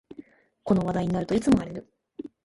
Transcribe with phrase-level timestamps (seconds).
[0.63, 1.87] この話題になるといつも荒れる